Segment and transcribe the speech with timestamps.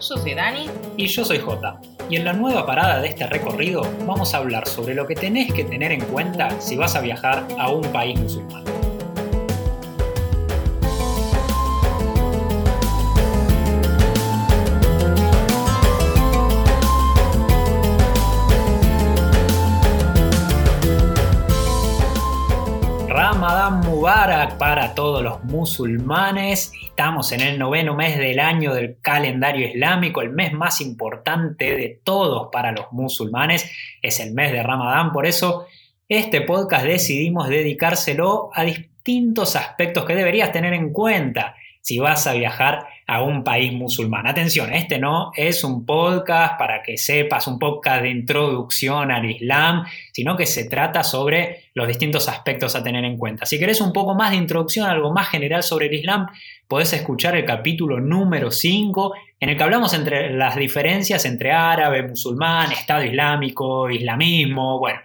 [0.00, 0.70] Yo soy Dani.
[0.96, 1.80] Y yo soy Jota.
[2.08, 5.52] Y en la nueva parada de este recorrido vamos a hablar sobre lo que tenés
[5.52, 8.77] que tener en cuenta si vas a viajar a un país musulmán.
[24.38, 26.72] Para todos los musulmanes.
[26.84, 32.00] Estamos en el noveno mes del año del calendario islámico, el mes más importante de
[32.04, 33.68] todos para los musulmanes.
[34.00, 35.66] Es el mes de Ramadán, por eso
[36.08, 42.34] este podcast decidimos dedicárselo a distintos aspectos que deberías tener en cuenta si vas a
[42.34, 44.26] viajar a un país musulmán.
[44.26, 49.84] Atención, este no es un podcast para que sepas, un podcast de introducción al Islam,
[50.12, 53.46] sino que se trata sobre los distintos aspectos a tener en cuenta.
[53.46, 56.26] Si querés un poco más de introducción, algo más general sobre el Islam,
[56.66, 62.02] podés escuchar el capítulo número 5, en el que hablamos entre las diferencias entre árabe,
[62.02, 65.00] musulmán, Estado Islámico, islamismo, bueno.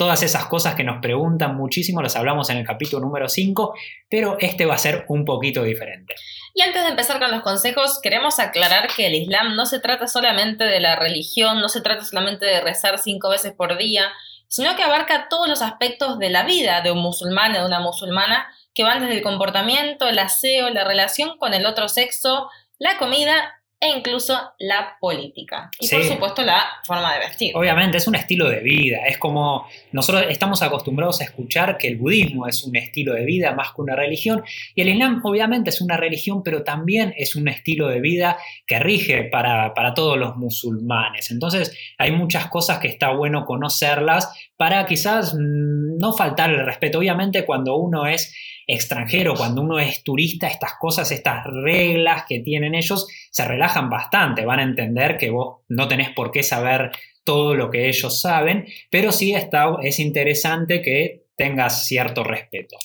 [0.00, 3.74] Todas esas cosas que nos preguntan muchísimo las hablamos en el capítulo número 5,
[4.08, 6.14] pero este va a ser un poquito diferente.
[6.54, 10.08] Y antes de empezar con los consejos, queremos aclarar que el Islam no se trata
[10.08, 14.10] solamente de la religión, no se trata solamente de rezar cinco veces por día,
[14.48, 18.48] sino que abarca todos los aspectos de la vida de un musulmán, de una musulmana,
[18.72, 22.48] que van desde el comportamiento, el aseo, la relación con el otro sexo,
[22.78, 25.70] la comida e incluso la política.
[25.80, 27.56] Y por supuesto la forma de vestir.
[27.56, 31.96] Obviamente es un estilo de vida, es como nosotros estamos acostumbrados a escuchar que el
[31.96, 34.42] budismo es un estilo de vida más que una religión
[34.74, 38.36] y el islam obviamente es una religión pero también es un estilo de vida
[38.66, 41.30] que rige para, para todos los musulmanes.
[41.30, 46.98] Entonces hay muchas cosas que está bueno conocerlas para quizás no faltar el respeto.
[46.98, 48.34] Obviamente cuando uno es
[48.74, 54.44] extranjero, cuando uno es turista, estas cosas, estas reglas que tienen ellos, se relajan bastante,
[54.44, 56.92] van a entender que vos no tenés por qué saber
[57.24, 62.76] todo lo que ellos saben, pero sí está, es interesante que tengas cierto respeto.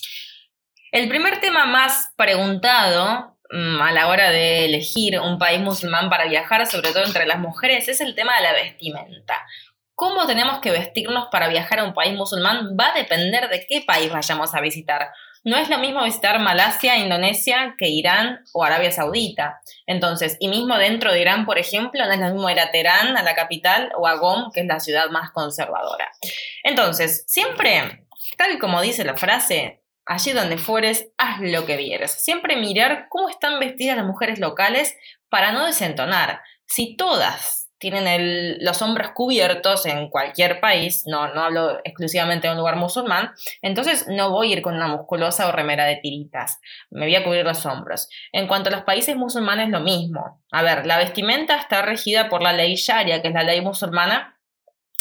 [0.92, 6.28] El primer tema más preguntado mm, a la hora de elegir un país musulmán para
[6.28, 9.46] viajar, sobre todo entre las mujeres, es el tema de la vestimenta.
[9.94, 12.76] ¿Cómo tenemos que vestirnos para viajar a un país musulmán?
[12.80, 15.10] Va a depender de qué país vayamos a visitar.
[15.46, 19.62] No es lo mismo visitar Malasia, Indonesia que Irán o Arabia Saudita.
[19.86, 23.16] Entonces, y mismo dentro de Irán, por ejemplo, no es lo mismo ir a Teherán,
[23.16, 26.12] a la capital, o a Gom, que es la ciudad más conservadora.
[26.64, 28.08] Entonces, siempre,
[28.38, 32.12] tal como dice la frase, allí donde fueres, haz lo que vieres.
[32.12, 34.98] Siempre mirar cómo están vestidas las mujeres locales
[35.30, 36.42] para no desentonar.
[36.66, 42.60] Si todas tienen los hombros cubiertos en cualquier país, no, no hablo exclusivamente de un
[42.60, 43.32] lugar musulmán,
[43.62, 46.60] entonces no voy a ir con una musculosa o remera de tiritas,
[46.90, 48.10] me voy a cubrir los hombros.
[48.32, 50.42] En cuanto a los países musulmanes, lo mismo.
[50.52, 54.35] A ver, la vestimenta está regida por la ley Sharia, que es la ley musulmana,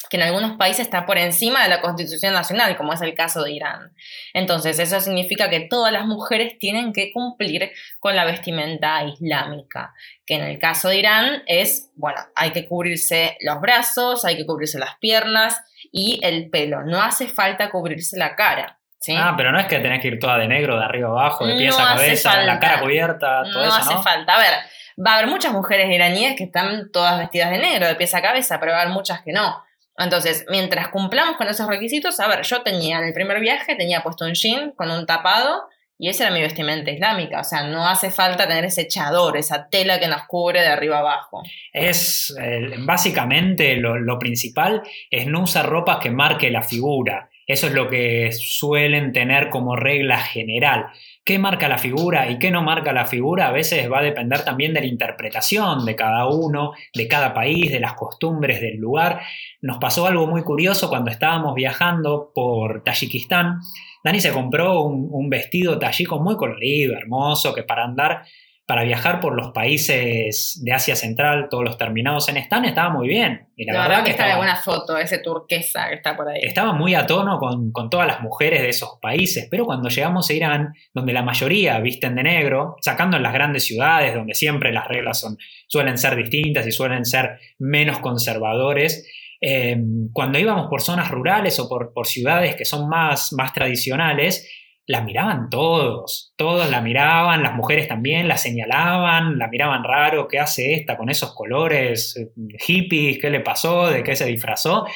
[0.09, 3.43] que en algunos países está por encima de la Constitución Nacional, como es el caso
[3.43, 3.95] de Irán.
[4.33, 7.71] Entonces, eso significa que todas las mujeres tienen que cumplir
[8.01, 9.95] con la vestimenta islámica,
[10.27, 14.47] que en el caso de Irán es, bueno, hay que cubrirse los brazos, hay que
[14.47, 15.61] cubrirse las piernas
[15.93, 18.79] y el pelo, no hace falta cubrirse la cara.
[18.99, 19.15] ¿Sí?
[19.15, 21.57] Ah, pero no es que tenés que ir toda de negro, de arriba abajo, de
[21.57, 23.99] pies a cabeza, la cara cubierta, todo no eso, ¿no?
[23.99, 24.35] hace falta.
[24.35, 24.55] A ver,
[24.99, 28.23] va a haber muchas mujeres iraníes que están todas vestidas de negro, de pies a
[28.23, 29.63] cabeza, pero va a haber muchas que no.
[29.97, 34.03] Entonces, mientras cumplamos con esos requisitos, a ver, yo tenía en el primer viaje, tenía
[34.03, 37.41] puesto un jean con un tapado y esa era mi vestimenta islámica.
[37.41, 40.99] O sea, no hace falta tener ese chador, esa tela que nos cubre de arriba
[40.99, 41.43] abajo.
[41.73, 47.31] Es eh, básicamente lo principal es no usar ropa que marque la figura.
[47.47, 50.87] Eso es lo que suelen tener como regla general.
[51.25, 53.49] ¿Qué marca la figura y qué no marca la figura?
[53.49, 57.73] A veces va a depender también de la interpretación de cada uno, de cada país,
[57.73, 59.23] de las costumbres del lugar.
[59.63, 63.61] Nos pasó algo muy curioso cuando estábamos viajando por Tayikistán.
[64.05, 68.25] Dani se compró un, vestido tayico muy colorido, hermoso, que para andar
[68.67, 73.09] para viajar por los países de Asia Central, todos los terminados en Stan, estaba muy
[73.09, 73.49] bien.
[73.57, 76.41] Y la, verdad, que está de buena foto, ese turquesa que está por ahí.
[76.43, 80.31] Estaba muy a tono con, con, todas las mujeres de esos países, pero cuando llegamos
[80.31, 84.73] a Irán, donde la mayoría visten de negro, sacando en las grandes ciudades, donde siempre
[84.73, 85.37] las reglas son,
[85.67, 89.07] suelen ser distintas y suelen ser menos conservadores,
[89.43, 89.77] eh,
[90.15, 94.49] cuando íbamos por zonas rurales o por, por ciudades que son más, más tradicionales,
[94.87, 100.39] la miraban todos, todos la miraban, las mujeres también la señalaban, la miraban raro, ¿qué
[100.39, 103.19] hace esta con esos colores eh, hippies?
[103.19, 103.89] ¿Qué le pasó?
[103.89, 104.87] ¿De qué se disfrazó?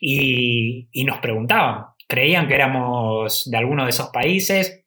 [0.00, 4.84] Y, y nos preguntaban, creían que éramos de alguno de esos países,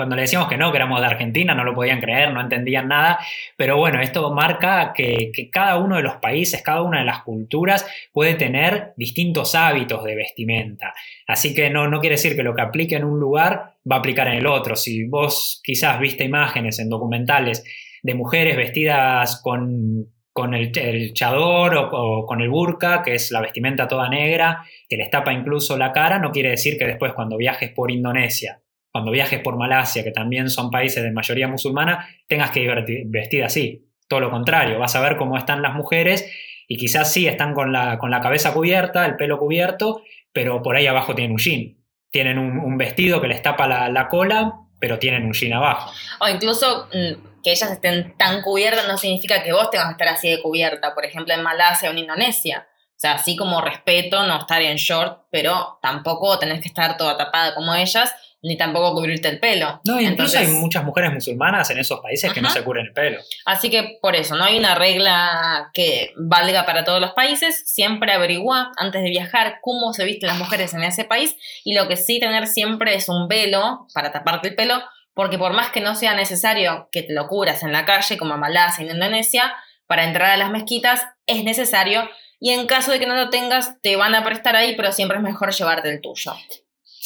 [0.00, 2.88] cuando le decíamos que no, que éramos de Argentina, no lo podían creer, no entendían
[2.88, 3.18] nada,
[3.54, 7.86] pero bueno, esto marca que, cada uno de los países, cada una de las culturas
[8.10, 10.94] puede tener distintos hábitos de vestimenta.
[11.26, 13.98] Así que no, no quiere decir que lo que aplique en un lugar va a
[13.98, 14.74] aplicar en el otro.
[14.74, 17.62] Si vos quizás viste imágenes en documentales
[18.02, 20.72] de mujeres vestidas con con el,
[21.12, 25.34] chador o, o, con el burka, que es la vestimenta toda negra, que les tapa
[25.34, 29.56] incluso la cara, no quiere decir que después cuando viajes por Indonesia cuando viajes por
[29.56, 32.70] Malasia, que también son países de mayoría musulmana, tengas que ir
[33.06, 33.86] vestida así.
[34.08, 36.30] Todo lo contrario, vas a ver cómo están las mujeres
[36.66, 40.02] y quizás sí están con la, con la cabeza cubierta, el pelo cubierto,
[40.32, 41.76] pero por ahí abajo tienen un jean.
[42.10, 45.92] Tienen un, vestido que les tapa la, cola, pero tienen un jean abajo.
[46.20, 50.08] O incluso mm, que ellas estén tan cubiertas no significa que vos tengas que estar
[50.08, 52.66] así de cubierta, por ejemplo en Malasia o en Indonesia.
[52.74, 57.16] O sea, así como respeto no estar en short, pero tampoco tenés que estar toda
[57.16, 59.80] tapada como ellas ni tampoco cubrirte el pelo.
[59.84, 63.20] No, incluso hay muchas mujeres musulmanas en esos países que no se cubren el pelo.
[63.44, 67.62] Así que por eso, no hay una regla que valga para todos los países.
[67.66, 71.88] Siempre averigua antes de viajar cómo se visten las mujeres en ese país y lo
[71.88, 74.82] que sí tener siempre es un velo para taparte el pelo,
[75.14, 78.34] porque por más que no sea necesario que te lo cubras en la calle, como
[78.34, 79.54] en Malasia, en Indonesia,
[79.86, 82.08] para entrar a las mezquitas es necesario
[82.40, 85.18] y en caso de que no lo tengas, te van a prestar ahí, pero siempre
[85.18, 86.32] es mejor llevarte el tuyo.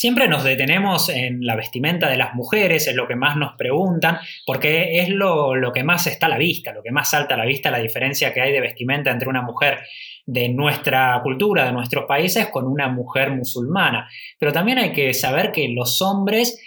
[0.05, 4.19] Siempre nos detenemos en la vestimenta de las mujeres, es lo que más nos preguntan,
[4.45, 7.47] porque es lo, que más está a la vista, lo que más salta a la
[7.47, 9.79] vista, la diferencia que hay de vestimenta entre una mujer
[10.27, 14.07] de nuestra cultura, de nuestros países, con una mujer musulmana.
[14.39, 16.63] Pero también hay que saber que los hombres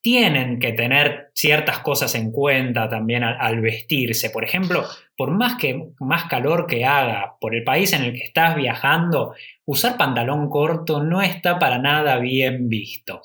[0.00, 4.28] tienen que tener ciertas cosas en cuenta también al, vestirse.
[4.28, 4.84] Por ejemplo,
[5.16, 9.34] por más, que, más calor que haga, por el país en el que estás viajando,
[9.64, 13.22] usar pantalón corto no está para nada bien visto.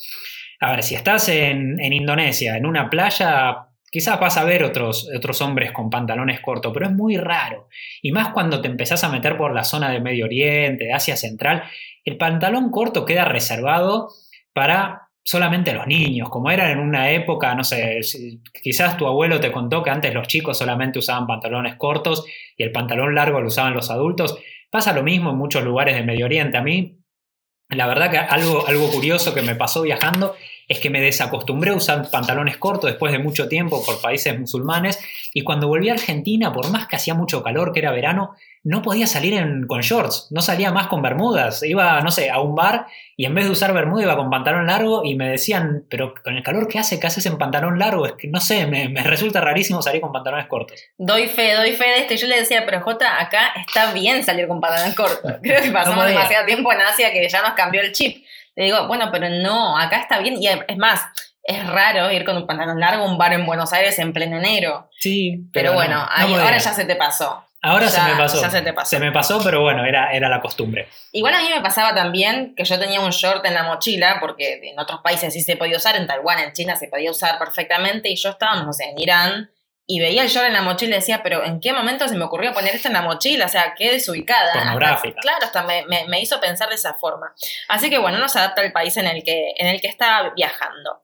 [0.61, 5.41] A ver, si estás en, Indonesia, en una playa, quizás vas a ver otros, otros
[5.41, 7.67] hombres con pantalones cortos, pero es muy raro.
[8.01, 11.17] Y más cuando te empezás a meter por la zona de Medio Oriente, de Asia
[11.17, 11.63] Central,
[12.05, 14.09] el pantalón corto queda reservado
[14.53, 17.99] para solamente los niños, como eran en una época, no sé,
[18.61, 22.25] quizás tu abuelo te contó que antes los chicos solamente usaban pantalones cortos
[22.55, 24.37] y el pantalón largo lo usaban los adultos.
[24.69, 26.57] Pasa lo mismo en muchos lugares de Medio Oriente.
[26.57, 26.99] A mí,
[27.69, 30.35] la verdad que algo, algo curioso que me pasó viajando
[30.67, 34.99] es que me desacostumbré a usar pantalones cortos después de mucho tiempo por países musulmanes
[35.33, 38.81] y cuando volví a Argentina, por más que hacía mucho calor, que era verano, no
[38.81, 42.87] podía salir con shorts, no salía más con bermudas, iba, no sé, a un bar
[43.15, 46.35] y en vez de usar bermuda iba con pantalón largo y me decían, pero con
[46.35, 48.07] el calor que hace, ¿qué haces en pantalón largo?
[48.07, 50.81] Es que no sé, me, resulta rarísimo salir con pantalones cortos.
[50.97, 52.15] Doy fe, doy fe de esto.
[52.15, 55.33] Y yo le decía, pero Jota, acá está bien salir con pantalones cortos.
[55.43, 58.25] Creo que pasamos demasiado tiempo en Asia que ya nos cambió el chip.
[58.55, 60.41] Le digo, bueno, pero no, acá está bien.
[60.41, 61.01] Y es más,
[61.43, 64.37] es raro ir con un pantalón largo a un bar en Buenos Aires en pleno
[64.37, 64.89] enero.
[64.99, 65.45] Sí.
[65.53, 67.43] Pero, bueno, ahora ya se te pasó.
[67.61, 68.39] Ahora se me pasó.
[68.39, 68.89] Ya se te pasó.
[68.91, 70.87] Se me pasó, pero bueno, era, era la costumbre.
[71.11, 74.59] Igual a mí me pasaba también que yo tenía un short en la mochila, porque
[74.63, 78.09] en otros países sí se podía usar, en Taiwán, en China se podía usar perfectamente,
[78.09, 79.49] y yo estaba, no sé, en Irán,
[79.87, 82.25] y veía el short en la mochila y decía, pero ¿en qué momento se me
[82.25, 83.45] ocurrió poner esto en la mochila?
[83.45, 84.53] O sea, qué desubicada.
[84.53, 85.19] Pornográfica.
[85.21, 87.33] claro, hasta me, me, hizo pensar de esa forma.
[87.67, 91.01] Así que bueno, nos adapta al país en el que, en el que está viajando.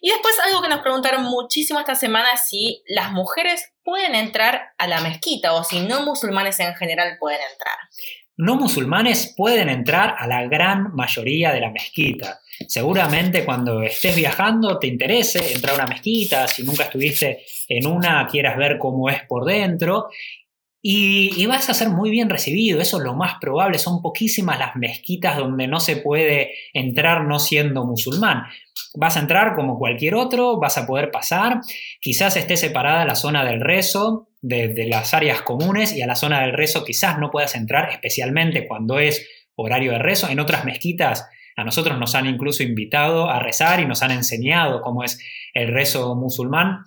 [0.00, 4.74] Y después algo que nos preguntaron muchísimo esta semana es si las mujeres pueden entrar
[4.78, 7.76] a la mezquita o si no musulmanes en general pueden entrar.
[8.40, 12.40] No musulmanes pueden entrar a la gran mayoría de la mezquita.
[12.66, 18.26] Seguramente cuando estés viajando te interese entrar a una mezquita, si nunca estuviste en una,
[18.26, 20.08] quieras ver cómo es por dentro.
[20.80, 23.78] Y, vas a ser muy bien recibido, eso es lo más probable.
[23.78, 28.44] Son poquísimas las mezquitas donde no se puede entrar no siendo musulmán.
[28.94, 31.60] Vas a entrar como cualquier otro, vas a poder pasar.
[32.00, 36.42] Quizás esté separada la zona del rezo de, las áreas comunes y a la zona
[36.42, 40.28] del rezo quizás no puedas entrar, especialmente cuando es horario de rezo.
[40.28, 44.80] En otras mezquitas a nosotros nos han incluso invitado a rezar y nos han enseñado
[44.80, 45.18] cómo es
[45.54, 46.84] el rezo musulmán.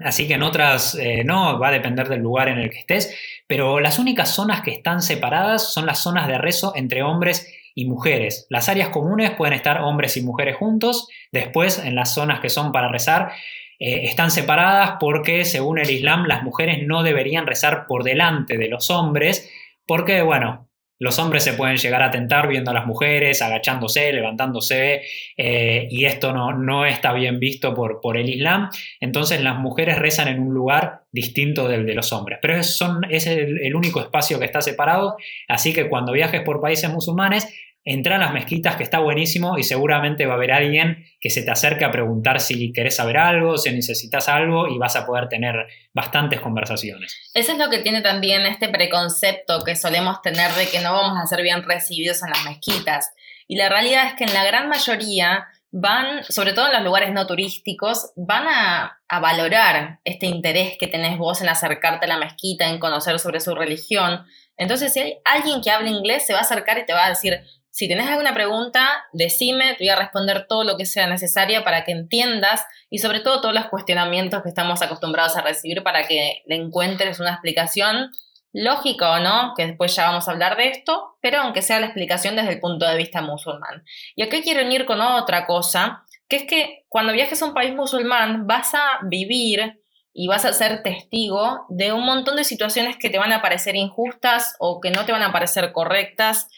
[0.00, 3.14] Así que en otras eh, no, va a depender del lugar en el que estés,
[3.48, 7.84] pero las únicas zonas que están separadas son las zonas de rezo entre hombres y
[7.86, 8.46] mujeres.
[8.48, 12.70] Las áreas comunes pueden estar hombres y mujeres juntos, después en las zonas que son
[12.70, 13.32] para rezar
[13.78, 18.68] eh, están separadas porque según el Islam las mujeres no deberían rezar por delante de
[18.68, 19.50] los hombres,
[19.86, 20.68] porque bueno,
[21.00, 25.02] los hombres se pueden llegar a tentar viendo a las mujeres, agachándose, levantándose,
[25.36, 28.68] eh, y esto no, no, está bien visto por, por, el Islam.
[28.98, 32.40] Entonces las mujeres rezan en un lugar distinto del de los hombres.
[32.42, 35.16] Pero es, son, es el, único espacio que está separado,
[35.46, 37.46] así que cuando viajes por países musulmanes,
[37.90, 41.42] entra a las mezquitas que está buenísimo y seguramente va a haber alguien que se
[41.42, 45.30] te acerque a preguntar si querés saber algo, si necesitas algo y vas a poder
[45.30, 45.54] tener
[45.94, 47.16] bastantes conversaciones.
[47.32, 51.18] Eso es lo que tiene también este preconcepto que solemos tener de que no vamos
[51.18, 53.10] a ser bien recibidos en las mezquitas.
[53.46, 57.10] Y la realidad es que en la gran mayoría van, sobre todo en los lugares
[57.14, 62.18] no turísticos, van a, a, valorar este interés que tenés vos en acercarte a la
[62.18, 64.26] mezquita, en conocer sobre su religión.
[64.58, 67.10] Entonces, si hay alguien que habla inglés, se va a acercar y te va a
[67.10, 67.40] decir,
[67.78, 71.84] si tenés alguna pregunta, decime, te voy a responder todo lo que sea necesario para
[71.84, 76.42] que entiendas y sobre todo todos los cuestionamientos que estamos acostumbrados a recibir para que
[76.46, 78.10] le encuentres una explicación
[78.52, 81.86] lógica o no, que después ya vamos a hablar de esto, pero aunque sea la
[81.86, 83.84] explicación desde el punto de vista musulmán.
[84.16, 87.72] Y aquí quiero unir con otra cosa, que es que cuando viajes a un país
[87.76, 89.80] musulmán vas a vivir
[90.12, 93.76] y vas a ser testigo de un montón de situaciones que te van a parecer
[93.76, 96.48] injustas o que no te van a parecer correctas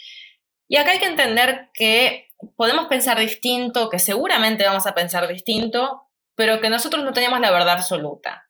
[0.71, 6.05] y acá hay que entender que podemos pensar distinto, que seguramente vamos a pensar distinto,
[6.37, 8.45] pero que nosotros no tenemos la verdad absoluta.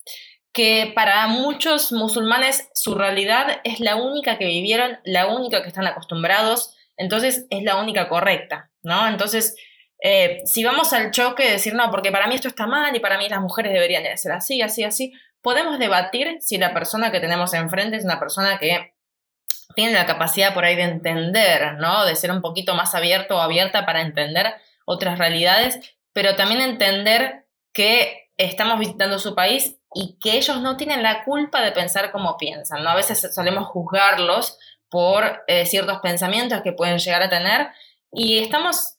[0.52, 5.86] Que para muchos musulmanes su realidad es la única que vivieron, la única que están
[5.86, 9.08] acostumbrados, entonces es la única correcta, ¿no?
[9.08, 9.56] Entonces,
[10.02, 13.00] eh, si vamos al choque de decir, no, porque para mí esto está mal y
[13.00, 17.20] para mí las mujeres deberían ser así, así, así, podemos debatir si la persona que
[17.20, 18.92] tenemos enfrente es una persona que
[19.74, 22.04] tiene la capacidad por ahí de entender, ¿no?
[22.04, 25.78] De ser un poquito más abierto o abierta para entender otras realidades,
[26.12, 31.62] pero también entender que estamos visitando su país y que ellos no tienen la culpa
[31.62, 32.90] de pensar como piensan, ¿no?
[32.90, 34.58] A veces solemos juzgarlos
[34.88, 37.68] por eh, ciertos pensamientos que pueden llegar a tener
[38.12, 38.96] y estamos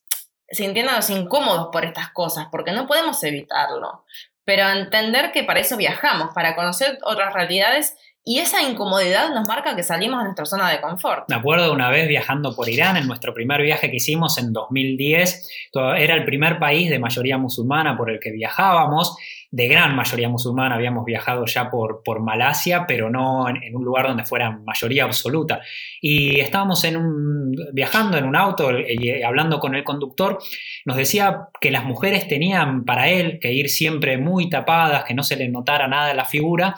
[0.50, 4.06] sintiéndonos incómodos por estas cosas, porque no podemos evitarlo.
[4.44, 9.76] Pero entender que para eso viajamos, para conocer otras realidades y esa incomodidad nos marca
[9.76, 11.26] que salimos de nuestra zona de confort.
[11.28, 15.50] Me acuerdo una vez viajando por Irán, en nuestro primer viaje que hicimos en 2010,
[15.98, 19.18] era el primer país de mayoría musulmana por el que viajábamos,
[19.52, 24.08] de gran mayoría musulmana, habíamos viajado ya por, por Malasia, pero no en, un lugar
[24.08, 25.60] donde fuera mayoría absoluta.
[26.00, 30.40] Y estábamos en un, viajando en un auto y hablando con el conductor,
[30.86, 35.24] nos decía que las mujeres tenían para él que ir siempre muy tapadas, que no
[35.24, 36.76] se les notara nada la figura,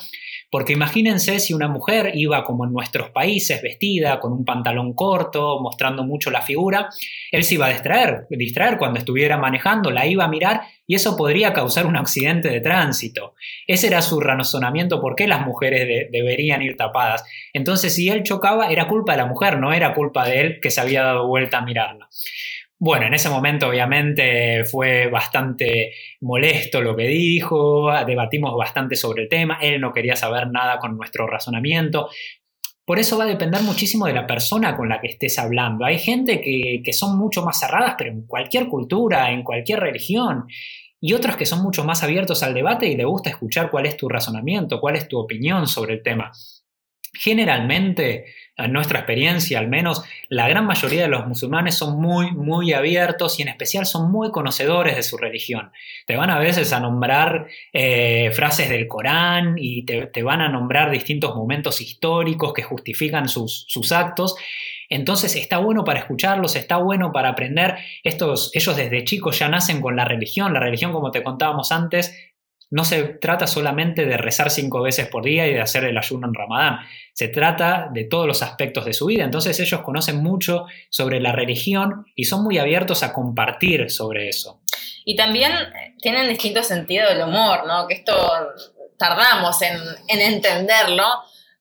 [0.53, 5.59] porque imagínense si una mujer iba como en nuestros países, vestida, con un pantalón corto,
[5.59, 6.89] mostrando mucho la figura,
[7.31, 11.17] él se iba a distraer, distraer cuando estuviera manejando, la iba a mirar y eso
[11.17, 13.33] podría causar un accidente de tránsito.
[13.65, 17.23] Ese era su razonamiento por qué las mujeres deberían ir tapadas.
[17.51, 20.69] Entonces, si él chocaba, era culpa de la mujer, no era culpa de él que
[20.69, 22.09] se había dado vuelta a mirarla.
[22.79, 29.29] Bueno, en ese momento obviamente fue bastante molesto lo que dijo, debatimos bastante sobre el
[29.29, 32.09] tema, él no quería saber nada con nuestro razonamiento.
[32.85, 35.85] Por eso va a depender muchísimo de la persona con la que estés hablando.
[35.85, 40.45] Hay gente que, que son mucho más cerradas, pero en cualquier cultura, en cualquier religión,
[41.05, 43.97] y otros que son mucho más abiertos al debate y le gusta escuchar cuál es
[43.97, 46.31] tu razonamiento, cuál es tu opinión sobre el tema.
[47.13, 52.73] Generalmente, en nuestra experiencia al menos, la gran mayoría de los musulmanes son muy, muy
[52.73, 55.71] abiertos y en especial son muy conocedores de su religión.
[56.05, 60.91] Te van a veces a nombrar eh, frases del Corán y te, van a nombrar
[60.91, 64.35] distintos momentos históricos que justifican sus, sus actos.
[64.87, 67.77] Entonces está bueno para escucharlos, está bueno para aprender.
[68.03, 70.53] Estos, ellos desde chicos ya nacen con la religión.
[70.53, 72.15] La religión, como te contábamos antes,
[72.73, 76.27] no se trata solamente de rezar cinco veces por día y de hacer el ayuno
[76.27, 76.79] en Ramadán,
[77.13, 79.23] se trata de todos los aspectos de su vida.
[79.23, 84.63] Entonces ellos conocen mucho sobre la religión y son muy abiertos a compartir sobre eso.
[85.05, 85.51] Y también
[86.01, 87.87] tienen distinto sentido del humor, ¿no?
[87.87, 88.15] Que esto
[88.97, 89.77] tardamos en,
[90.07, 91.05] entenderlo.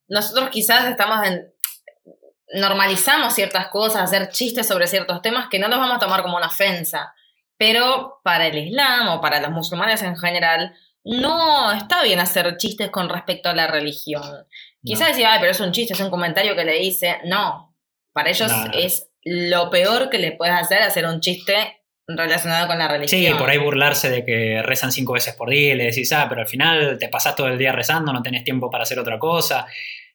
[0.08, 1.20] Nosotros quizás estamos
[2.54, 6.38] normalizamos ciertas cosas, hacer chistes sobre ciertos temas que no los vamos a tomar como
[6.38, 7.12] una ofensa.
[7.58, 12.90] Pero para el Islam o para los musulmanes en general, no está bien hacer chistes
[12.90, 14.46] con respecto a la religión.
[14.84, 17.18] Quizás decía, pero es un chiste, es un comentario que le hice.
[17.24, 17.76] No,
[18.12, 22.88] para ellos es lo peor que le puedes hacer, hacer un chiste relacionado con la
[22.88, 23.20] religión.
[23.20, 26.26] Sí, por ahí burlarse de que rezan cinco veces por día y le decís, ah,
[26.28, 29.18] pero al final te pasás todo el día rezando, no tenés tiempo para hacer otra
[29.18, 29.66] cosa.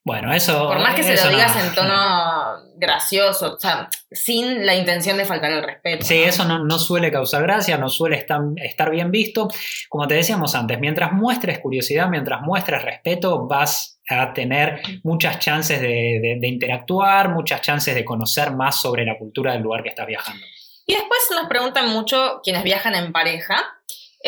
[0.07, 0.69] Bueno, eso.
[0.69, 5.25] Por más que se lo digas en tono gracioso, o sea, sin la intención de
[5.25, 6.05] faltar el respeto.
[6.05, 9.49] Sí, eso no, suele causar gracia, no suele estar, estar, bien visto.
[9.89, 15.81] Como te decíamos antes, mientras muestres curiosidad, mientras muestres respeto, vas a tener muchas chances
[15.81, 20.07] de, de interactuar, muchas chances de conocer más sobre la cultura del lugar que estás
[20.07, 20.41] viajando.
[20.85, 23.57] Y después nos preguntan mucho quienes viajan en pareja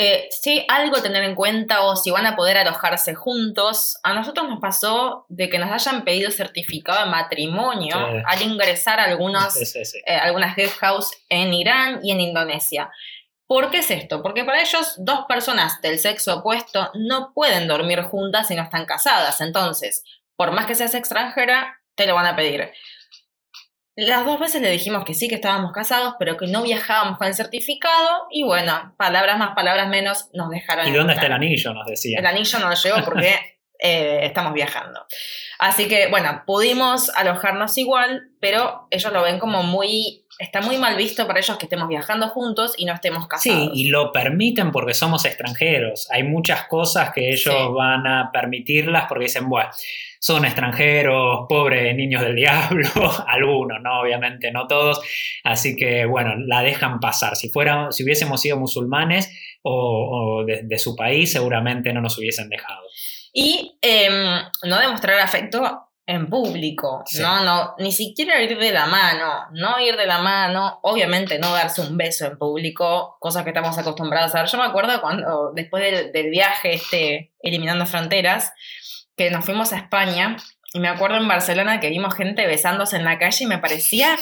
[0.02, 3.98] Eh, sí, algo tener en cuenta o si van a poder alojarse juntos.
[4.02, 9.04] A nosotros nos pasó de que nos hayan pedido certificado de matrimonio al ingresar a
[9.04, 9.58] algunos,
[10.08, 12.90] eh, algunas guest house en Irán y en Indonesia.
[13.46, 14.24] ¿Por qué es esto?
[14.24, 18.86] Porque para ellos dos personas del sexo opuesto no pueden dormir juntas si no están
[18.86, 19.42] casadas.
[19.42, 20.06] Entonces,
[20.38, 22.72] por más que seas extranjera, te lo van a pedir.
[24.08, 27.28] Las dos veces le dijimos que sí, que estábamos casados, pero que no viajábamos con
[27.28, 28.28] el certificado.
[28.32, 30.88] Y bueno, palabras más, palabras menos, nos dejaron.
[30.88, 31.74] ¿Y dónde está el anillo?
[31.74, 32.20] Nos decía.
[32.20, 33.36] El anillo no lo llevo porque
[33.80, 35.06] eh, estamos viajando.
[35.60, 40.96] Así que, bueno, pudimos alojarnos igual, pero ellos lo ven como muy está muy mal
[40.96, 43.72] visto para ellos que estemos viajando juntos y no estemos casados.
[43.74, 46.10] Sí, y lo permiten porque somos extranjeros.
[46.12, 49.70] Hay muchas cosas que ellos van a permitirlas porque dicen, bueno,
[50.20, 52.90] son extranjeros, pobres niños del diablo,
[53.28, 54.00] algunos, ¿no?
[54.00, 55.02] Obviamente no todos.
[55.44, 57.36] Así que, bueno, la dejan pasar.
[57.36, 59.30] Si, fuera, si hubiésemos sido musulmanes
[59.62, 62.82] o, de, su país, seguramente no nos hubiesen dejado.
[63.34, 67.44] Y em, no demostrar afecto en público, ¿no?
[67.44, 71.82] no Ni siquiera ir de la mano, no ir de la mano, obviamente no darse
[71.82, 74.50] un beso en público, cosas que estamos acostumbrados a ver.
[74.50, 78.54] Yo me acuerdo cuando, después del, viaje este, eliminando fronteras,
[79.16, 80.36] que nos fuimos a España,
[80.74, 84.18] y me acuerdo en Barcelona que vimos gente besándose en la calle y me parecía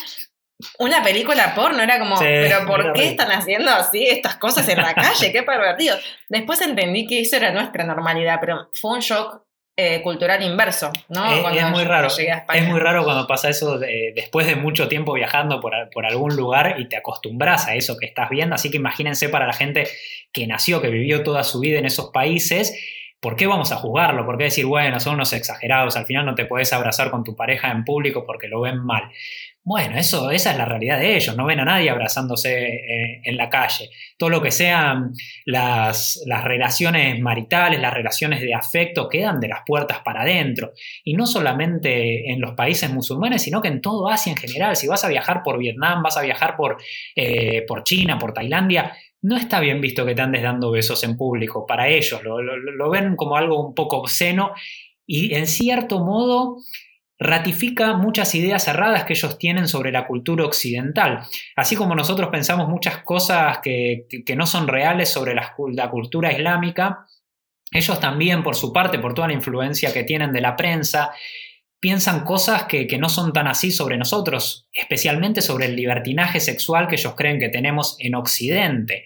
[0.79, 4.93] una película porno, era como, pero ¿por qué están haciendo así estas cosas en la
[4.93, 5.31] calle?
[5.31, 5.95] Qué pervertido.
[6.27, 9.46] Después entendí que eso era nuestra normalidad, pero fue un shock
[9.79, 11.23] eh, cultural inverso, ¿no?
[11.31, 12.07] Es, muy raro.
[12.07, 16.77] Es muy raro cuando pasa eso después de mucho tiempo viajando por, por, algún lugar
[16.79, 18.55] y te acostumbras a eso que estás viendo.
[18.55, 19.87] Así que imagínense para la gente
[20.31, 22.75] que nació, que vivió toda su vida en esos países.
[23.19, 24.25] ¿Por qué vamos a juzgarlo?
[24.25, 25.95] ¿Por qué decir, bueno, son unos exagerados?
[25.95, 29.11] Al final no te puedes abrazar con tu pareja en público porque lo ven mal.
[29.69, 33.35] Bueno, eso, esa es la realidad de ellos, no ven a nadie abrazándose eh, en
[33.35, 33.89] la calle.
[34.17, 35.11] Todo lo que sean
[35.43, 40.71] las, las, relaciones maritales, las relaciones de afecto, quedan de las puertas para adentro.
[41.03, 44.77] Y no solamente en los países musulmanes, sino que en todo Asia en general.
[44.77, 46.77] Si vas a viajar por Vietnam, vas a viajar por,
[47.13, 48.93] eh, por China, por Tailandia,
[49.23, 51.65] no está bien visto que te andes dando besos en público.
[51.67, 54.53] Para ellos lo, lo ven como algo un poco obsceno
[55.05, 56.59] y en cierto modo
[57.19, 61.21] ratifica muchas ideas erradas que ellos tienen sobre la cultura occidental.
[61.55, 67.07] Así como nosotros pensamos muchas cosas que, no son reales sobre la, cultura islámica,
[67.71, 71.11] ellos también, por su parte, por toda la influencia que tienen de la prensa,
[71.79, 76.95] piensan cosas que, no son tan así sobre nosotros, especialmente sobre el libertinaje sexual que
[76.95, 79.05] ellos creen que tenemos en Occidente.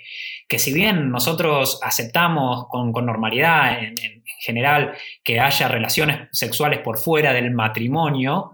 [0.51, 3.95] Que si bien nosotros aceptamos con, normalidad en
[4.41, 4.91] general
[5.23, 8.51] que haya relaciones sexuales por fuera del matrimonio,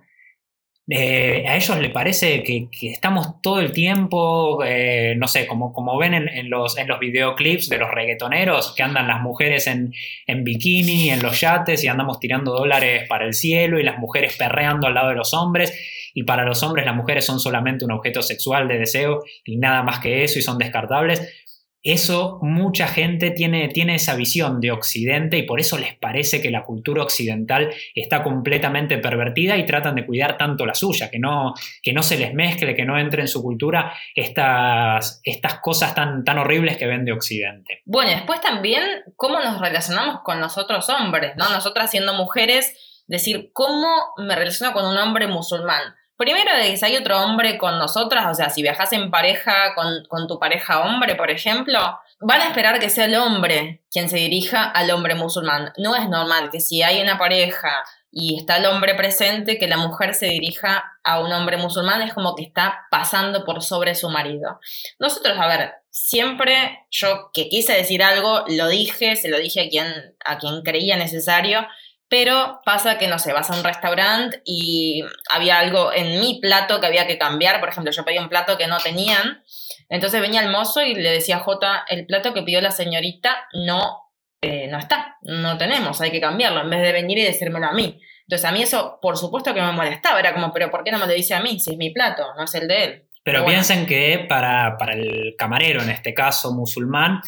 [0.88, 5.98] eh, a ellos les parece que, estamos todo el tiempo, eh, no sé, como, como
[5.98, 9.92] ven en, los, en los videoclips de los reggaetoneros, que andan las mujeres en,
[10.28, 14.38] en, bikini, en los yates y andamos tirando dólares para el cielo y las mujeres
[14.38, 15.74] perreando al lado de los hombres
[16.14, 19.82] y para los hombres las mujeres son solamente un objeto sexual de deseo y nada
[19.84, 21.47] más que eso y son descartables.
[21.84, 26.52] Eso mucha gente tiene, tiene esa visión de Occidente y por eso les parece que
[26.52, 31.54] la cultura occidental está completamente pervertida y tratan de cuidar tanto la suya, que no,
[31.82, 36.24] que no se les mezcle, que no entre en su cultura estas, estas cosas tan,
[36.24, 37.82] tan horribles que ven de Occidente.
[37.86, 38.84] Bueno, después también
[39.16, 41.50] cómo nos relacionamos con nosotros hombres, ¿no?
[41.50, 43.88] Nosotras siendo mujeres, decir, ¿cómo
[44.18, 45.82] me relaciono con un hombre musulmán?
[46.18, 49.76] Primero, de que si hay otro hombre con nosotras, o sea, si viajas en pareja
[49.76, 51.80] con, tu pareja hombre, por ejemplo,
[52.20, 55.72] van a esperar que sea el hombre quien se dirija al hombre musulmán.
[55.78, 59.78] No es normal que si hay una pareja y está el hombre presente, que la
[59.78, 64.10] mujer se dirija a un hombre musulmán, es como que está pasando por sobre su
[64.10, 64.60] marido.
[64.98, 69.70] Nosotros, a ver, siempre yo que quise decir algo, lo dije, se lo dije a
[69.70, 71.68] quien, a quien creía necesario
[72.10, 76.80] pero pasa que, no sé, vas a un restaurante y había algo en mi plato
[76.80, 77.60] que había que cambiar.
[77.60, 79.44] Por ejemplo, yo pedí un plato que no tenían.
[79.90, 83.48] Entonces venía el mozo y le decía a Jota, el plato que pidió la señorita
[83.54, 87.68] no, eh, no está, no tenemos, hay que cambiarlo, en vez de venir y decírmelo
[87.68, 88.00] a mí.
[88.22, 91.00] Entonces a mí eso, por supuesto que me molestaba, era como, pero ¿por qué no
[91.00, 93.04] me lo dice a mí si es mi plato, no es el de él?
[93.24, 97.22] Pero, piensen que para, para el camarero, en este caso musulmán,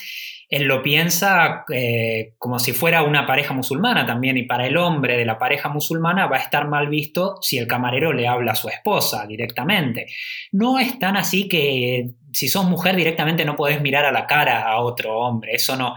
[0.50, 5.16] él lo piensa eh, como si fuera una pareja musulmana también y para el hombre
[5.16, 8.56] de la pareja musulmana va a estar mal visto si el camarero le habla a
[8.56, 10.08] su esposa directamente.
[10.52, 14.64] No es tan así que si sos mujer directamente no podés mirar a la cara
[14.64, 15.96] a otro hombre, eso no,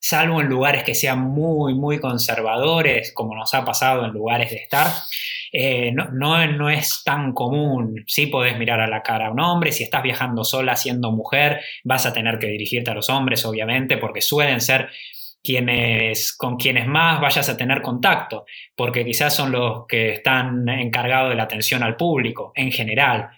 [0.00, 4.56] salvo en lugares que sean muy, muy conservadores, como nos ha pasado en lugares de
[4.56, 4.86] estar.
[5.52, 6.10] Eh, no,
[6.46, 8.04] no, es tan común.
[8.06, 11.60] Sí podés mirar a la cara a un hombre, si estás viajando sola siendo mujer,
[11.84, 14.88] vas a tener que dirigirte a los hombres, obviamente, porque suelen ser
[15.42, 18.44] quienes, con quienes más vayas a tener contacto,
[18.76, 23.30] porque quizás son los que están encargados de la atención al público en general.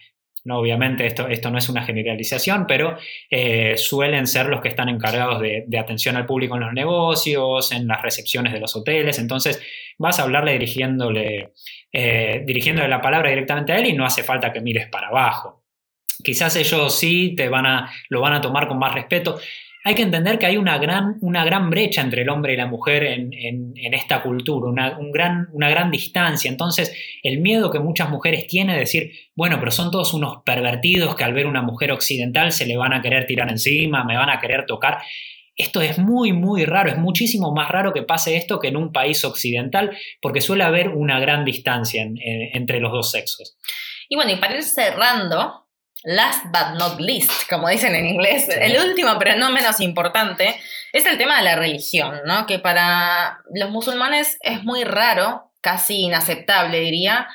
[0.42, 2.96] No, obviamente esto, esto no es una generalización, pero
[3.28, 7.86] eh, suelen ser los que están encargados de, atención al público en los negocios, en
[7.86, 9.18] las recepciones de los hoteles.
[9.18, 9.60] Entonces
[9.98, 11.52] vas a hablarle dirigiéndole,
[11.92, 15.64] eh, dirigiéndole la palabra directamente a él y no hace falta que mires para abajo.
[16.22, 19.38] Quizás ellos sí te van a, lo van a tomar con más respeto
[19.82, 22.66] hay que entender que hay una gran, una gran brecha entre el hombre y la
[22.66, 26.50] mujer en, esta cultura, una, un gran, una gran distancia.
[26.50, 31.16] Entonces, el miedo que muchas mujeres tienen de decir, bueno, pero son todos unos pervertidos
[31.16, 34.28] que al ver una mujer occidental se le van a querer tirar encima, me van
[34.28, 34.98] a querer tocar.
[35.60, 38.92] Esto es muy, muy raro, es muchísimo más raro que pase esto que en un
[38.92, 43.58] país occidental, porque suele haber una gran distancia entre los dos sexos.
[44.08, 45.66] Y bueno, y para ir cerrando,
[46.02, 50.56] last but not least, como dicen en inglés, el último pero no menos importante,
[50.94, 52.46] es el tema de la religión, ¿no?
[52.46, 57.28] Que para los musulmanes es muy raro, casi inaceptable diría,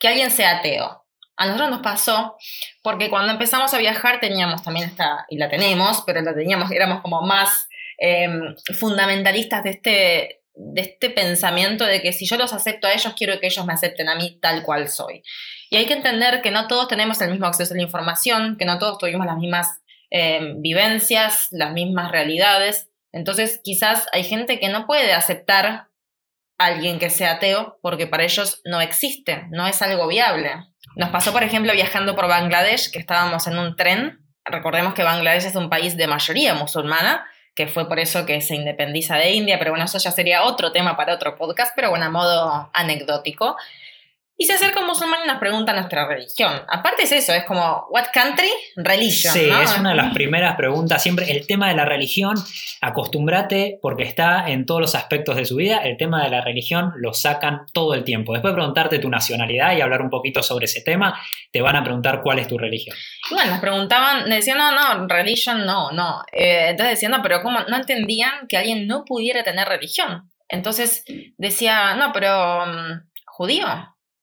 [0.00, 1.04] que alguien sea ateo.
[1.36, 2.36] A nosotros nos pasó
[2.82, 7.00] porque cuando empezamos a viajar teníamos también esta, y la tenemos, pero la teníamos, éramos
[7.02, 7.67] como más
[7.98, 13.14] em, fundamentalistas de este, de este pensamiento de que si yo los acepto a ellos,
[13.16, 15.22] quiero que ellos me acepten a mí tal cual soy.
[15.70, 18.64] Y hay que entender que no todos tenemos el mismo acceso a la información, que
[18.64, 19.80] no todos tuvimos las mismas
[20.10, 22.88] eh, vivencias, las mismas realidades.
[23.12, 25.88] Entonces, quizás hay gente que no puede aceptar a
[26.58, 30.52] alguien que sea ateo porque para ellos no existe, no es algo viable.
[30.96, 34.18] Nos pasó, por ejemplo, viajando por Bangladesh, que estábamos en un tren.
[34.44, 37.26] Recordemos que Bangladesh es un país de mayoría musulmana,
[37.58, 40.70] que fue por eso que se independiza de India, pero bueno, eso ya sería otro
[40.70, 43.56] tema para otro podcast, pero bueno, a modo anecdótico.
[44.40, 46.62] Y se acerca un musulmán y nos pregunta nuestra religión.
[46.68, 48.48] Aparte es eso, es como, what country?
[48.76, 49.34] Religion.
[49.34, 51.02] Sí, es una de las primeras preguntas.
[51.02, 52.36] Siempre el tema de la religión,
[52.80, 55.78] acostúmbrate porque está en todos los aspectos de su vida.
[55.78, 58.32] El tema de la religión lo sacan todo el tiempo.
[58.32, 61.18] Después de preguntarte tu nacionalidad y hablar un poquito sobre ese tema,
[61.50, 62.96] te van a preguntar cuál es tu religión.
[63.28, 66.22] Y bueno, nos preguntaban, decían, no, no, religion no, no.
[66.30, 67.58] Eh, entonces decían, no, pero ¿cómo?
[67.68, 70.30] No entendían que alguien no pudiera tener religión.
[70.48, 71.04] Entonces
[71.36, 73.66] decía, no, pero mm, judío.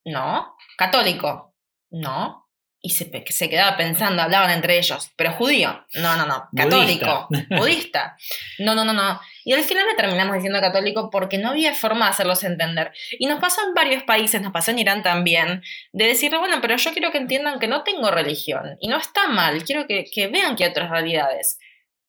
[0.05, 0.55] No.
[0.77, 1.53] Católico.
[1.89, 2.43] No.
[2.81, 5.11] Y se, se quedaba pensando, hablaban entre ellos.
[5.15, 5.85] Pero judío.
[5.95, 6.47] No, no, no.
[6.55, 7.27] Católico.
[7.49, 8.15] Budista.
[8.59, 9.19] No, no, no, no.
[9.43, 12.93] Y al final le terminamos diciendo católico porque no había forma de hacerlos entender.
[13.17, 15.63] Y nos pasó en varios países, nos pasó en Irán también,
[15.93, 18.77] de decirle, bueno, pero yo quiero que entiendan que no tengo religión.
[18.79, 21.57] Y no está mal, quiero que, que vean que hay otras realidades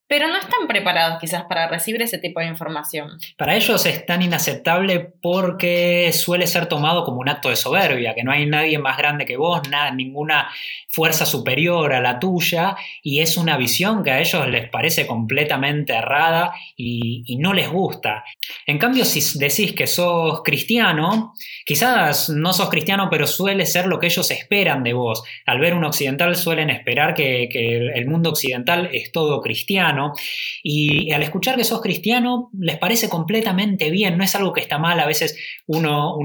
[0.09, 3.19] pero no están preparados quizás para recibir ese tipo de información.
[3.37, 8.23] Para ellos es tan inaceptable porque suele ser tomado como un acto de soberbia, que
[8.23, 10.49] no hay nadie más grande que vos, nada, ninguna
[10.89, 15.95] fuerza superior a la tuya, y es una visión que a ellos les parece completamente
[15.95, 18.25] errada y, no les gusta.
[18.67, 21.35] En cambio, si decís que sos cristiano,
[21.67, 25.23] quizás no sos cristiano, pero suele ser lo que ellos esperan de vos.
[25.45, 27.45] Al ver un occidental suelen esperar que
[27.95, 29.96] el mundo occidental es todo cristiano
[30.63, 34.79] y al escuchar que sos cristiano les parece completamente bien, no es algo que está
[34.79, 36.17] mal, a veces uno,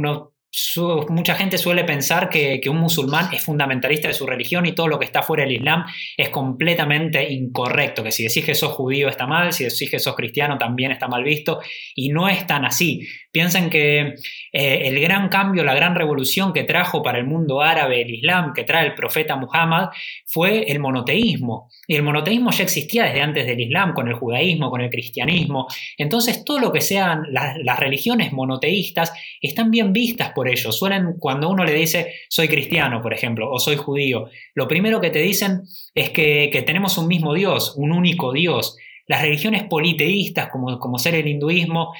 [1.09, 4.99] mucha gente suele pensar que, un musulmán es fundamentalista de su religión y todo lo
[4.99, 5.85] que está fuera del Islam
[6.17, 10.15] es completamente incorrecto, que si decís que sos judío está mal, si decís que sos
[10.15, 11.59] cristiano también está mal visto,
[11.95, 13.07] y no es tan así.
[13.31, 14.15] Piensen que
[14.51, 18.51] eh, el gran cambio, la gran revolución que trajo para el mundo árabe el Islam,
[18.53, 19.89] que trae el profeta Muhammad,
[20.25, 21.69] fue el monoteísmo.
[21.87, 25.67] Y el monoteísmo ya existía desde antes del Islam, con el judaísmo, con el cristianismo.
[25.97, 30.77] Entonces, todo lo que sean las, religiones monoteístas están bien vistas por ellos.
[30.77, 35.09] Suelen, cuando uno le dice, soy cristiano, por ejemplo, o soy judío, lo primero que
[35.09, 35.61] te dicen
[35.95, 38.77] es que, tenemos un mismo Dios, un único Dios.
[39.07, 41.93] Las religiones politeístas, como, como ser el hinduismo,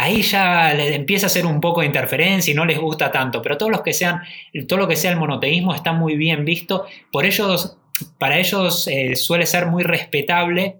[0.00, 3.58] ahí ya empieza a ser un poco de interferencia y no les gusta tanto, pero
[3.58, 4.22] todos los que sean,
[4.66, 7.76] todo lo que sea el monoteísmo está muy bien visto, por ellos,
[8.18, 10.78] para ellos eh, suele ser muy respetable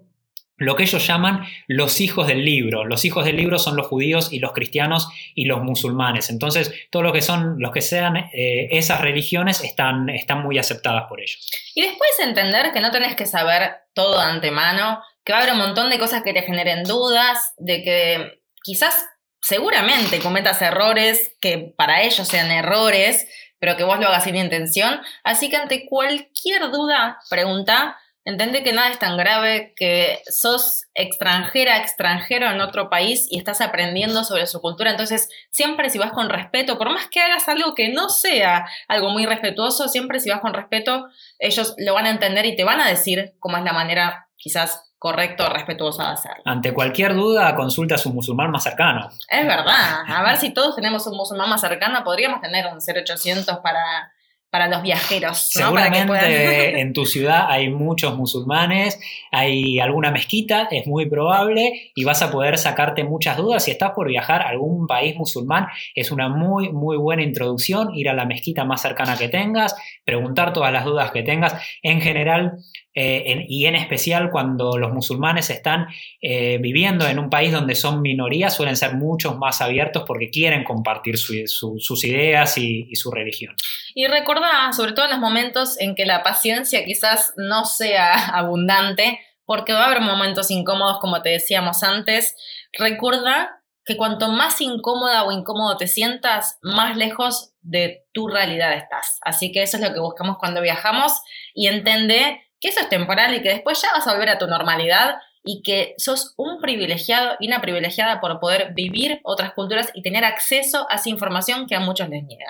[0.57, 2.85] lo que ellos llaman los hijos del libro.
[2.85, 6.29] Los hijos del libro son los judíos y los cristianos y los musulmanes.
[6.29, 11.05] Entonces, todos los que son, los que sean eh, esas religiones están, están muy aceptadas
[11.09, 11.49] por ellos.
[11.73, 15.53] Y después entender que no tenés que saber todo de antemano, que va a haber
[15.53, 18.93] un montón de cosas que te generen dudas, de que quizás
[19.41, 23.27] seguramente cometas errores que para ellos sean errores,
[23.59, 25.01] pero que vos lo hagas sin intención.
[25.23, 31.77] Así que ante cualquier duda, pregunta, Entende que nada es tan grave, que sos extranjera,
[31.77, 34.91] extranjero en otro país y estás aprendiendo sobre su cultura.
[34.91, 39.09] Entonces, siempre si vas con respeto, por más que hagas algo que no sea algo
[39.09, 41.07] muy respetuoso, siempre si vas con respeto,
[41.39, 44.90] ellos lo van a entender y te van a decir cómo es la manera quizás
[45.01, 46.43] correcta o respetuosa de hacerlo.
[46.45, 49.09] Ante cualquier duda, consulta a su musulmán más cercano.
[49.27, 50.03] Es verdad.
[50.07, 54.11] A ver si todos tenemos un musulmán más cercano, podríamos tener un 0800 para
[54.51, 55.47] para los viajeros.
[55.49, 58.99] Seguramente en tu ciudad hay muchos musulmanes,
[59.31, 63.63] hay alguna mezquita, es muy probable, y vas a poder sacarte muchas dudas.
[63.63, 68.09] Si estás por viajar a algún país musulmán, es una muy, muy buena introducción, ir
[68.09, 71.53] a la mezquita más cercana que tengas, preguntar todas las dudas que tengas.
[71.81, 72.57] En general,
[72.93, 75.87] eh, y en especial cuando los musulmanes están
[76.21, 80.63] eh, viviendo en un país donde son minorías, suelen ser muchos más abiertos porque quieren
[80.63, 83.55] compartir sus ideas y, y, su religión.
[83.95, 89.19] Y recuerda, sobre todo en los momentos en que la paciencia quizás no sea abundante,
[89.45, 92.35] porque va a haber momentos incómodos, como te decíamos antes,
[92.77, 99.17] recuerda que cuanto más incómoda o incómodo te sientas, más lejos de tu realidad estás.
[99.21, 101.13] Así que eso es lo que buscamos cuando viajamos
[101.53, 104.47] y entende que eso es temporal y que después ya vas a volver a tu
[104.47, 110.03] normalidad y que sos un privilegiado y una privilegiada por poder vivir otras culturas y
[110.03, 112.47] tener acceso a esa información que a muchos les niegan.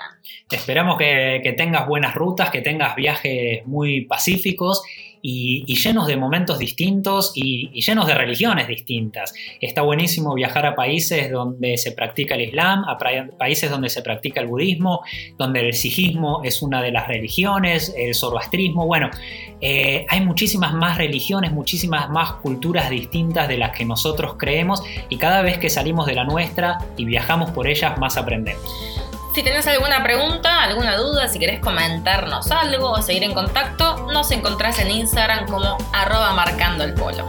[0.50, 4.82] Esperamos que, que tengas buenas rutas, que tengas viajes muy pacíficos
[5.22, 9.32] y, llenos de momentos distintos y, llenos de religiones distintas.
[9.60, 12.98] Está buenísimo viajar a países donde se practica el Islam, a
[13.38, 15.02] países donde se practica el budismo,
[15.38, 18.86] donde el sijismo es una de las religiones, el zoroastrismo.
[18.86, 19.10] Bueno,
[19.60, 25.16] eh, hay muchísimas más religiones, muchísimas más culturas distintas de las que nosotros creemos y
[25.16, 28.62] cada vez que salimos de la nuestra y viajamos por ellas, más aprendemos.
[29.34, 34.30] Si tenés alguna pregunta, alguna duda, si querés comentarnos algo o seguir en contacto, nos
[34.30, 37.26] encontrás en Instagram como arroba marcando el polo.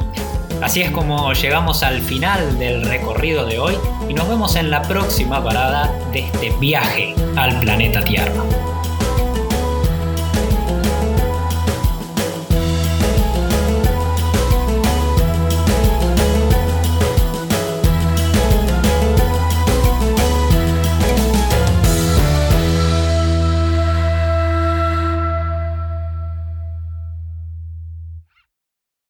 [0.61, 3.77] Así es como llegamos al final del recorrido de hoy
[4.09, 8.43] y nos vemos en la próxima parada de este viaje al planeta Tierra.